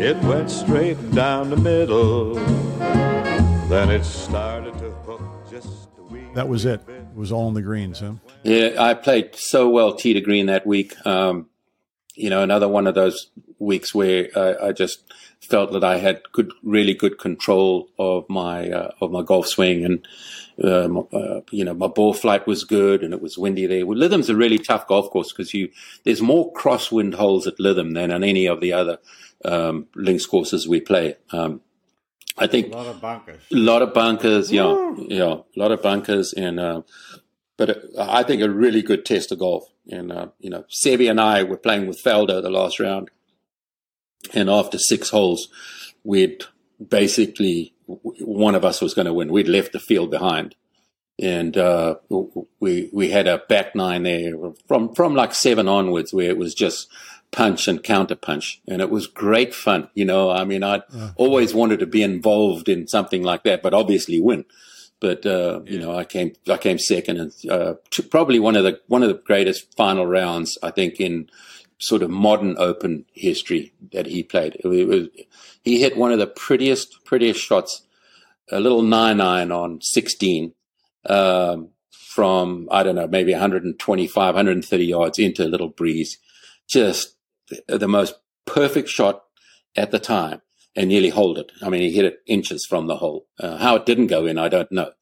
[0.00, 2.34] It went straight down the middle.
[3.68, 5.20] Then it started to hook
[5.50, 6.80] just a wee That was it.
[6.88, 8.12] It was all in the greens, huh?
[8.44, 10.94] Yeah, I played so well tee to green that week.
[11.04, 11.48] Um,
[12.18, 15.02] you know, another one of those weeks where I, I just
[15.40, 19.84] felt that I had good, really good control of my uh, of my golf swing,
[19.84, 20.06] and
[20.64, 23.86] um, uh, you know, my ball flight was good, and it was windy there.
[23.86, 25.70] Well, Lytham's a really tough golf course because you
[26.04, 28.98] there's more crosswind holes at Lytham than on any of the other
[29.44, 31.14] um, links courses we play.
[31.30, 31.60] Um,
[32.36, 33.42] I think A lot of bunkers.
[33.52, 36.82] a lot of bunkers, yeah, yeah, a lot of bunkers, and uh,
[37.56, 39.64] but uh, I think a really good test of golf.
[39.88, 43.10] And uh, you know, Seve and I were playing with Faldo the last round,
[44.34, 45.48] and after six holes,
[46.04, 46.44] we'd
[46.86, 49.32] basically one of us was going to win.
[49.32, 50.54] We'd left the field behind,
[51.18, 51.96] and uh,
[52.60, 54.34] we we had a back nine there
[54.66, 56.88] from from like seven onwards, where it was just
[57.30, 59.88] punch and counter punch, and it was great fun.
[59.94, 63.62] You know, I mean, I would always wanted to be involved in something like that,
[63.62, 64.44] but obviously win.
[65.00, 67.74] But uh, you know, I came I came second, and uh,
[68.10, 71.30] probably one of the one of the greatest final rounds I think in
[71.78, 74.56] sort of modern Open history that he played.
[74.56, 75.08] It was, it was,
[75.62, 77.86] he hit one of the prettiest prettiest shots,
[78.50, 80.54] a little nine iron on sixteen.
[81.06, 86.18] Um, from I don't know, maybe 125, 130 yards into a little breeze,
[86.66, 87.14] just
[87.68, 89.22] the most perfect shot
[89.76, 90.40] at the time
[90.78, 91.50] and nearly hold it.
[91.60, 93.26] I mean, he hit it inches from the hole.
[93.40, 94.92] Uh, how it didn't go in, I don't know.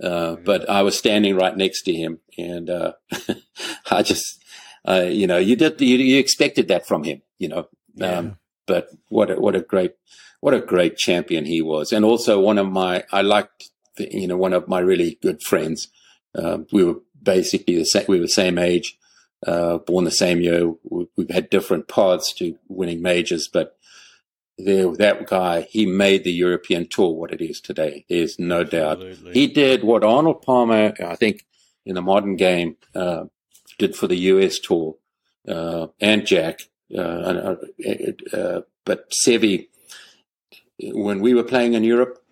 [0.00, 2.92] Uh, but I was standing right next to him, and uh,
[3.90, 4.44] I just,
[4.86, 7.66] uh, you know, you did, you, you expected that from him, you know.
[8.00, 9.94] Um, but what a, what a great,
[10.40, 14.26] what a great champion he was, and also one of my, I liked, the, you
[14.26, 15.88] know, one of my really good friends.
[16.34, 18.98] Um, we were basically the same, we were the same age,
[19.46, 20.74] uh, born the same year.
[21.16, 23.78] We've had different paths to winning majors, but
[24.58, 28.04] there, that guy, he made the European tour what it is today.
[28.08, 29.02] There's no doubt.
[29.02, 29.32] Absolutely.
[29.32, 31.46] He did what Arnold Palmer, I think,
[31.84, 33.24] in the modern game, uh,
[33.78, 34.96] did for the US tour,
[35.48, 36.60] uh, and Jack,
[36.96, 37.56] uh, uh,
[38.32, 39.68] uh, but Seve,
[40.78, 42.22] when we were playing in Europe,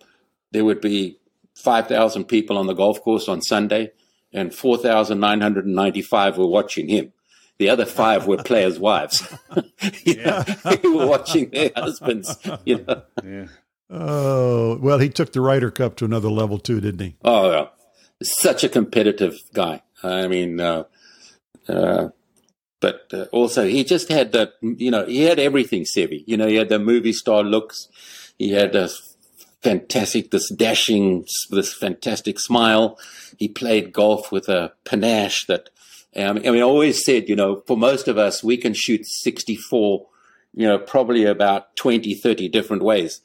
[0.51, 1.17] there would be
[1.55, 3.91] 5,000 people on the golf course on Sunday
[4.33, 7.13] and 4,995 were watching him.
[7.61, 9.21] The other five were players' wives.
[10.03, 10.41] you know,
[10.81, 12.35] who were watching their husbands.
[12.65, 13.03] You know.
[13.23, 13.45] Yeah.
[13.87, 17.15] Oh, well, he took the Ryder Cup to another level too, didn't he?
[17.23, 17.67] Oh, yeah.
[18.23, 19.83] such a competitive guy.
[20.01, 20.85] I mean, uh,
[21.69, 22.09] uh,
[22.79, 26.23] but uh, also he just had that, you know, he had everything, Seve.
[26.25, 27.89] You know, he had the movie star looks.
[28.39, 28.89] He had a
[29.61, 32.97] fantastic, this dashing, this fantastic smile.
[33.37, 35.69] He played golf with a panache that,
[36.15, 38.73] I mean, I mean, I always said, you know, for most of us, we can
[38.73, 40.07] shoot 64,
[40.55, 43.21] you know, probably about 20, 30 different ways.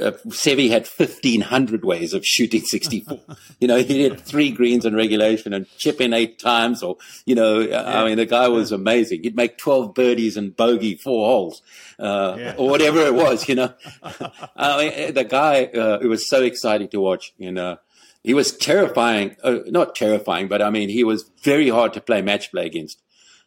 [0.00, 3.18] Uh, Seve had 1500 ways of shooting 64.
[3.60, 6.96] you know, he did three greens in regulation and chip in eight times or,
[7.26, 9.24] you know, I mean, the guy was amazing.
[9.24, 11.60] He'd make 12 birdies and bogey four holes,
[11.98, 12.54] uh, Yeah.
[12.56, 13.74] or whatever it was, you know.
[14.56, 17.76] I mean, the guy, uh, it was so exciting to watch, you know.
[18.22, 22.20] He was terrifying, uh, not terrifying, but I mean, he was very hard to play
[22.20, 23.00] match play against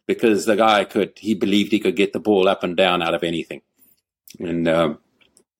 [0.06, 3.14] because the guy could, he believed he could get the ball up and down out
[3.14, 3.62] of anything.
[4.40, 4.98] And, um,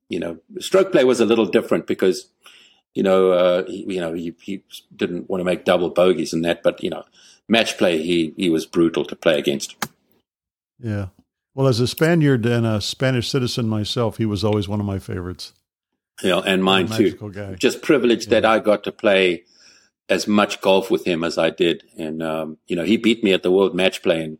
[0.08, 2.28] you know, stroke play was a little different because,
[2.94, 4.64] you know, uh, he, you know, he, he
[4.94, 7.04] didn't want to make double bogeys and that, but you know,
[7.48, 9.76] match play, he, he was brutal to play against.
[10.78, 11.08] Yeah.
[11.54, 14.98] Well, as a Spaniard and a Spanish citizen myself, he was always one of my
[14.98, 15.52] favorites.
[16.22, 17.12] You know, and mine too.
[17.12, 17.54] Guy.
[17.54, 19.44] Just privileged that I got to play
[20.08, 21.82] as much golf with him as I did.
[21.98, 24.38] And, um, you know, he beat me at the World Match Play in,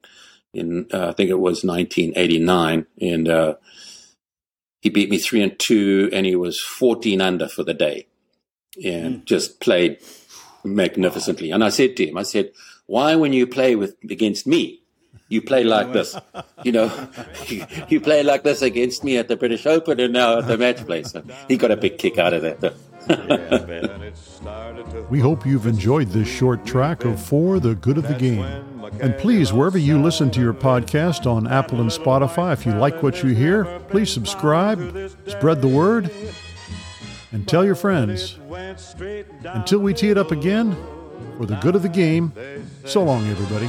[0.53, 2.87] in uh, I think it was 1989.
[3.01, 3.55] And, uh,
[4.81, 8.07] he beat me three and two, and he was 14 under for the day
[8.85, 9.99] and just played
[10.63, 11.51] magnificently.
[11.51, 12.53] And I said to him, I said,
[12.87, 14.83] why when you play with against me,
[15.29, 16.17] you play like this?
[16.63, 17.09] You know,
[17.47, 20.59] you, you play like this against me at the British Open and now at the
[20.59, 21.03] match play.
[21.15, 22.63] So he got a big kick out of that.
[22.63, 23.15] Yeah,
[23.51, 23.83] I bet.
[23.83, 27.99] Then it started to We hope you've enjoyed this short track of For the Good
[27.99, 28.43] of the Game.
[29.01, 33.03] And please, wherever you listen to your podcast on Apple and Spotify, if you like
[33.03, 36.11] what you hear, please subscribe, spread the word,
[37.33, 38.39] and tell your friends.
[38.41, 40.77] went straight down Until we tee it up again,
[41.37, 42.33] for the good of the game,
[42.85, 43.69] so long, everybody.